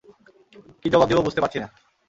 [0.81, 1.67] কী জবাব দিবো বুঝতে পারছি না।